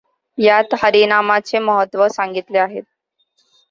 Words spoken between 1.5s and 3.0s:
महत्त्व सांगितले आहे.